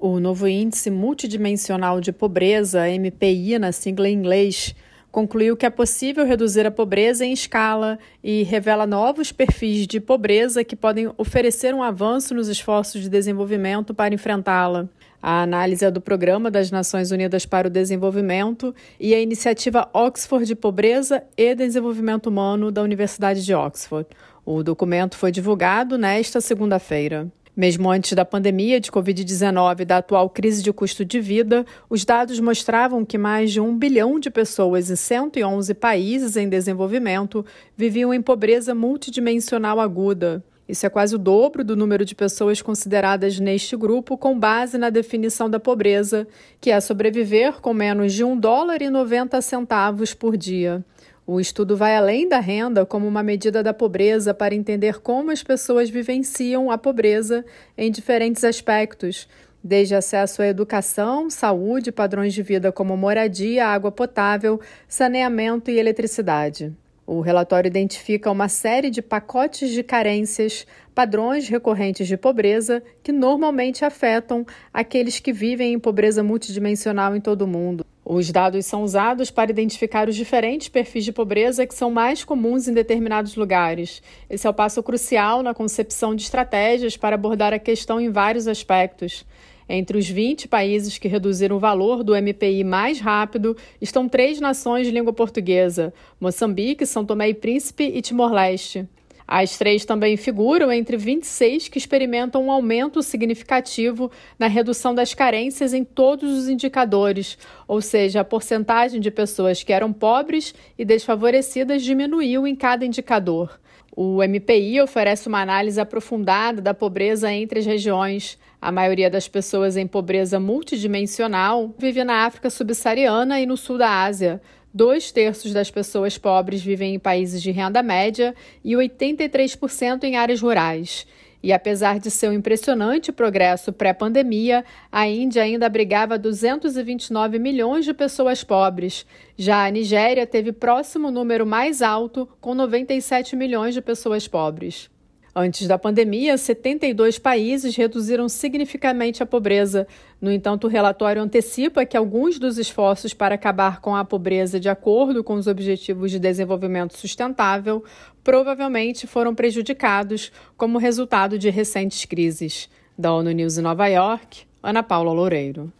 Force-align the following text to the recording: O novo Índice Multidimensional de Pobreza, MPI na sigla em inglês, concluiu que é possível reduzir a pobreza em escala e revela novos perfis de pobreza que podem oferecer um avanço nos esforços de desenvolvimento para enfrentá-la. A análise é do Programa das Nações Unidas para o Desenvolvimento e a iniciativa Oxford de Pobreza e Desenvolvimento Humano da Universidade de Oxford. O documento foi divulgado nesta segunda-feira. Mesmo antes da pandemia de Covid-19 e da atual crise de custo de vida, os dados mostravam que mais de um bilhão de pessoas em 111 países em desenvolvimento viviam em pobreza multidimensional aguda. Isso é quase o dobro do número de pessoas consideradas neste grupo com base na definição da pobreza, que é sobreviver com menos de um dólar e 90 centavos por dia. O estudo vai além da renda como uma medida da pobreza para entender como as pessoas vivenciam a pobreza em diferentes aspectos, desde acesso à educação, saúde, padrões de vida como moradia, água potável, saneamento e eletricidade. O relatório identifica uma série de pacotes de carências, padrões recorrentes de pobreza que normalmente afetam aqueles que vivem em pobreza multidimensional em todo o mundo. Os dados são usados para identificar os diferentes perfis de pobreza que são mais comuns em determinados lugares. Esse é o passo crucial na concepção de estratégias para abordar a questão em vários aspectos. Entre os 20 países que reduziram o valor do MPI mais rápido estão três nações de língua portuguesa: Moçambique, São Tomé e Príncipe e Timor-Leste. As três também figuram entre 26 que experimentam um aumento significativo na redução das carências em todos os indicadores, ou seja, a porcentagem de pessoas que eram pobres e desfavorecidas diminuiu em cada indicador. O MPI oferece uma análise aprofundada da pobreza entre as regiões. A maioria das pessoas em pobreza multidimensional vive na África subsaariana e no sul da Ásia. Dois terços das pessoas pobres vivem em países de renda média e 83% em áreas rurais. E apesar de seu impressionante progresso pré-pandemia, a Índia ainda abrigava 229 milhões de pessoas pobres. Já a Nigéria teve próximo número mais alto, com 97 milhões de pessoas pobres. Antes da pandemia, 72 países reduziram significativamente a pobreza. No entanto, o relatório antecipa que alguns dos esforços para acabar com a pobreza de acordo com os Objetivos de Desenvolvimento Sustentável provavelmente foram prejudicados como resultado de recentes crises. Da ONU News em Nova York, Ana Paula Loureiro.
O 0.00 0.20
novo 0.20 0.46
Índice 0.46 0.92
Multidimensional 0.92 2.00
de 2.00 2.12
Pobreza, 2.12 2.88
MPI 2.88 3.58
na 3.58 3.72
sigla 3.72 4.08
em 4.08 4.14
inglês, 4.14 4.72
concluiu 5.10 5.56
que 5.56 5.66
é 5.66 5.70
possível 5.70 6.24
reduzir 6.24 6.64
a 6.64 6.70
pobreza 6.70 7.26
em 7.26 7.32
escala 7.32 7.98
e 8.22 8.44
revela 8.44 8.86
novos 8.86 9.32
perfis 9.32 9.88
de 9.88 9.98
pobreza 9.98 10.62
que 10.62 10.76
podem 10.76 11.10
oferecer 11.18 11.74
um 11.74 11.82
avanço 11.82 12.32
nos 12.32 12.46
esforços 12.46 13.02
de 13.02 13.08
desenvolvimento 13.08 13.92
para 13.92 14.14
enfrentá-la. 14.14 14.88
A 15.20 15.42
análise 15.42 15.84
é 15.84 15.90
do 15.90 16.00
Programa 16.00 16.48
das 16.48 16.70
Nações 16.70 17.10
Unidas 17.10 17.44
para 17.44 17.66
o 17.66 17.70
Desenvolvimento 17.70 18.72
e 19.00 19.12
a 19.16 19.20
iniciativa 19.20 19.88
Oxford 19.92 20.46
de 20.46 20.54
Pobreza 20.54 21.24
e 21.36 21.56
Desenvolvimento 21.56 22.28
Humano 22.28 22.70
da 22.70 22.84
Universidade 22.84 23.44
de 23.44 23.52
Oxford. 23.52 24.06
O 24.46 24.62
documento 24.62 25.16
foi 25.16 25.32
divulgado 25.32 25.98
nesta 25.98 26.40
segunda-feira. 26.40 27.26
Mesmo 27.58 27.90
antes 27.90 28.12
da 28.12 28.24
pandemia 28.24 28.78
de 28.78 28.88
Covid-19 28.88 29.80
e 29.80 29.84
da 29.84 29.96
atual 29.96 30.30
crise 30.30 30.62
de 30.62 30.72
custo 30.72 31.04
de 31.04 31.18
vida, 31.18 31.66
os 31.90 32.04
dados 32.04 32.38
mostravam 32.38 33.04
que 33.04 33.18
mais 33.18 33.50
de 33.50 33.60
um 33.60 33.76
bilhão 33.76 34.20
de 34.20 34.30
pessoas 34.30 34.88
em 34.92 34.94
111 34.94 35.74
países 35.74 36.36
em 36.36 36.48
desenvolvimento 36.48 37.44
viviam 37.76 38.14
em 38.14 38.22
pobreza 38.22 38.76
multidimensional 38.76 39.80
aguda. 39.80 40.40
Isso 40.68 40.86
é 40.86 40.88
quase 40.88 41.16
o 41.16 41.18
dobro 41.18 41.64
do 41.64 41.74
número 41.74 42.04
de 42.04 42.14
pessoas 42.14 42.62
consideradas 42.62 43.40
neste 43.40 43.76
grupo 43.76 44.16
com 44.16 44.38
base 44.38 44.78
na 44.78 44.88
definição 44.88 45.50
da 45.50 45.58
pobreza, 45.58 46.28
que 46.60 46.70
é 46.70 46.80
sobreviver 46.80 47.60
com 47.60 47.74
menos 47.74 48.12
de 48.12 48.22
um 48.22 48.38
dólar 48.38 48.82
e 48.82 48.88
90 48.88 49.42
centavos 49.42 50.14
por 50.14 50.36
dia. 50.36 50.84
O 51.30 51.38
estudo 51.38 51.76
vai 51.76 51.94
além 51.94 52.26
da 52.26 52.40
renda 52.40 52.86
como 52.86 53.06
uma 53.06 53.22
medida 53.22 53.62
da 53.62 53.74
pobreza 53.74 54.32
para 54.32 54.54
entender 54.54 55.02
como 55.02 55.30
as 55.30 55.42
pessoas 55.42 55.90
vivenciam 55.90 56.70
a 56.70 56.78
pobreza 56.78 57.44
em 57.76 57.90
diferentes 57.90 58.44
aspectos, 58.44 59.28
desde 59.62 59.94
acesso 59.94 60.40
à 60.40 60.46
educação, 60.46 61.28
saúde, 61.28 61.92
padrões 61.92 62.32
de 62.32 62.42
vida 62.42 62.72
como 62.72 62.96
moradia, 62.96 63.66
água 63.66 63.92
potável, 63.92 64.58
saneamento 64.88 65.70
e 65.70 65.78
eletricidade. 65.78 66.74
O 67.10 67.22
relatório 67.22 67.68
identifica 67.68 68.30
uma 68.30 68.50
série 68.50 68.90
de 68.90 69.00
pacotes 69.00 69.70
de 69.70 69.82
carências, 69.82 70.66
padrões 70.94 71.48
recorrentes 71.48 72.06
de 72.06 72.18
pobreza 72.18 72.82
que 73.02 73.12
normalmente 73.12 73.82
afetam 73.82 74.44
aqueles 74.70 75.18
que 75.18 75.32
vivem 75.32 75.72
em 75.72 75.78
pobreza 75.78 76.22
multidimensional 76.22 77.16
em 77.16 77.20
todo 77.22 77.40
o 77.40 77.46
mundo. 77.46 77.82
Os 78.04 78.30
dados 78.30 78.66
são 78.66 78.82
usados 78.82 79.30
para 79.30 79.50
identificar 79.50 80.06
os 80.06 80.14
diferentes 80.14 80.68
perfis 80.68 81.02
de 81.02 81.10
pobreza 81.10 81.66
que 81.66 81.74
são 81.74 81.90
mais 81.90 82.24
comuns 82.24 82.68
em 82.68 82.74
determinados 82.74 83.36
lugares. 83.36 84.02
Esse 84.28 84.46
é 84.46 84.50
o 84.50 84.54
passo 84.54 84.82
crucial 84.82 85.42
na 85.42 85.54
concepção 85.54 86.14
de 86.14 86.24
estratégias 86.24 86.94
para 86.94 87.14
abordar 87.14 87.54
a 87.54 87.58
questão 87.58 87.98
em 87.98 88.10
vários 88.10 88.46
aspectos. 88.46 89.24
Entre 89.68 89.98
os 89.98 90.08
20 90.08 90.48
países 90.48 90.96
que 90.96 91.08
reduziram 91.08 91.56
o 91.56 91.60
valor 91.60 92.02
do 92.02 92.14
MPI 92.14 92.64
mais 92.64 93.00
rápido 93.00 93.56
estão 93.80 94.08
três 94.08 94.40
nações 94.40 94.86
de 94.86 94.92
língua 94.92 95.12
portuguesa: 95.12 95.92
Moçambique, 96.18 96.86
São 96.86 97.04
Tomé 97.04 97.28
e 97.28 97.34
Príncipe 97.34 97.84
e 97.84 98.00
Timor-Leste. 98.00 98.88
As 99.30 99.58
três 99.58 99.84
também 99.84 100.16
figuram 100.16 100.72
entre 100.72 100.96
26 100.96 101.68
que 101.68 101.76
experimentam 101.76 102.42
um 102.46 102.50
aumento 102.50 103.02
significativo 103.02 104.10
na 104.38 104.46
redução 104.46 104.94
das 104.94 105.12
carências 105.12 105.74
em 105.74 105.84
todos 105.84 106.32
os 106.32 106.48
indicadores, 106.48 107.36
ou 107.68 107.82
seja, 107.82 108.22
a 108.22 108.24
porcentagem 108.24 108.98
de 108.98 109.10
pessoas 109.10 109.62
que 109.62 109.70
eram 109.70 109.92
pobres 109.92 110.54
e 110.78 110.84
desfavorecidas 110.84 111.82
diminuiu 111.82 112.46
em 112.46 112.56
cada 112.56 112.86
indicador. 112.86 113.60
O 114.00 114.22
MPI 114.22 114.80
oferece 114.80 115.26
uma 115.26 115.42
análise 115.42 115.80
aprofundada 115.80 116.62
da 116.62 116.72
pobreza 116.72 117.32
entre 117.32 117.58
as 117.58 117.66
regiões. 117.66 118.38
A 118.62 118.70
maioria 118.70 119.10
das 119.10 119.26
pessoas 119.26 119.76
em 119.76 119.88
pobreza 119.88 120.38
multidimensional 120.38 121.74
vive 121.76 122.04
na 122.04 122.24
África 122.24 122.48
subsaariana 122.48 123.40
e 123.40 123.46
no 123.46 123.56
sul 123.56 123.76
da 123.76 124.04
Ásia. 124.04 124.40
Dois 124.72 125.10
terços 125.10 125.52
das 125.52 125.68
pessoas 125.68 126.16
pobres 126.16 126.62
vivem 126.62 126.94
em 126.94 126.98
países 127.00 127.42
de 127.42 127.50
renda 127.50 127.82
média 127.82 128.36
e 128.64 128.74
83% 128.74 130.04
em 130.04 130.14
áreas 130.14 130.40
rurais. 130.40 131.04
E 131.42 131.52
apesar 131.52 131.98
de 131.98 132.10
seu 132.10 132.32
impressionante 132.32 133.12
progresso 133.12 133.72
pré-pandemia, 133.72 134.64
a 134.90 135.06
Índia 135.06 135.42
ainda 135.42 135.66
abrigava 135.66 136.18
229 136.18 137.38
milhões 137.38 137.84
de 137.84 137.94
pessoas 137.94 138.42
pobres. 138.42 139.06
Já 139.36 139.64
a 139.64 139.70
Nigéria 139.70 140.26
teve 140.26 140.52
próximo 140.52 141.10
número 141.10 141.46
mais 141.46 141.80
alto, 141.80 142.28
com 142.40 142.54
97 142.54 143.36
milhões 143.36 143.74
de 143.74 143.80
pessoas 143.80 144.26
pobres. 144.26 144.90
Antes 145.34 145.68
da 145.68 145.78
pandemia, 145.78 146.36
72 146.36 147.18
países 147.18 147.76
reduziram 147.76 148.28
significativamente 148.28 149.22
a 149.22 149.26
pobreza. 149.26 149.86
No 150.20 150.32
entanto, 150.32 150.64
o 150.64 150.70
relatório 150.70 151.22
antecipa 151.22 151.84
que 151.84 151.96
alguns 151.96 152.38
dos 152.38 152.58
esforços 152.58 153.14
para 153.14 153.34
acabar 153.34 153.80
com 153.80 153.94
a 153.94 154.04
pobreza 154.04 154.58
de 154.58 154.68
acordo 154.68 155.22
com 155.22 155.34
os 155.34 155.46
Objetivos 155.46 156.10
de 156.10 156.18
Desenvolvimento 156.18 156.96
Sustentável 156.96 157.84
provavelmente 158.24 159.06
foram 159.06 159.34
prejudicados 159.34 160.32
como 160.56 160.78
resultado 160.78 161.38
de 161.38 161.50
recentes 161.50 162.04
crises. 162.04 162.68
Da 162.96 163.12
ONU 163.12 163.30
News 163.30 163.58
em 163.58 163.62
Nova 163.62 163.86
York, 163.86 164.44
Ana 164.62 164.82
Paula 164.82 165.12
Loureiro. 165.12 165.72